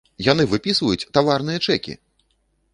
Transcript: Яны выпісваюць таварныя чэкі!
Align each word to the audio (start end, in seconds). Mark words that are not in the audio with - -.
Яны 0.27 0.43
выпісваюць 0.53 1.07
таварныя 1.17 1.63
чэкі! 1.67 1.93